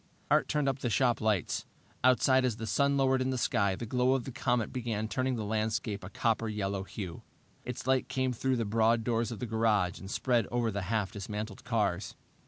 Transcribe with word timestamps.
Art 0.31 0.47
turned 0.47 0.67
up 0.67 0.79
the 0.79 0.89
shop 0.89 1.21
lights. 1.21 1.67
Outside, 2.03 2.43
as 2.43 2.55
the 2.57 2.65
sun 2.65 2.97
lowered 2.97 3.21
in 3.21 3.29
the 3.29 3.37
sky, 3.37 3.75
the 3.75 3.85
glow 3.85 4.13
of 4.15 4.23
the 4.23 4.31
comet 4.31 4.73
began 4.73 5.07
turning 5.07 5.35
the 5.35 5.45
landscape 5.45 6.03
a 6.03 6.09
copper 6.09 6.47
yellow 6.47 6.81
hue. 6.81 7.21
Its 7.65 7.85
light 7.85 8.09
came 8.09 8.33
through 8.33 8.55
the 8.55 8.65
broad 8.65 9.03
doors 9.03 9.31
of 9.31 9.37
the 9.37 9.45
garage 9.45 9.99
and 9.99 10.09
spread 10.09 10.47
over 10.47 10.71
the 10.71 10.81
half 10.89 11.11
dismantled 11.11 11.63
cars. 11.63 12.15